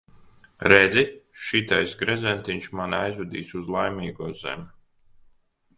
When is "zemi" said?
4.45-4.69